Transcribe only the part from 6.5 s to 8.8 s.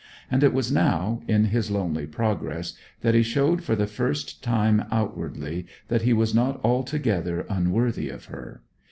altogether unworthy of her.